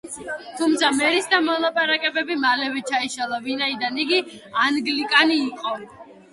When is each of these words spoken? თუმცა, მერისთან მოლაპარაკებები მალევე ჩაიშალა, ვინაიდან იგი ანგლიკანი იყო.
თუმცა, 0.61 0.87
მერისთან 0.99 1.45
მოლაპარაკებები 1.49 2.39
მალევე 2.47 2.83
ჩაიშალა, 2.93 3.41
ვინაიდან 3.47 4.03
იგი 4.07 4.23
ანგლიკანი 4.67 5.41
იყო. 5.49 5.79